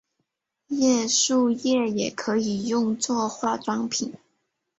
[0.67, 4.11] 桦树液也可用做化妆品。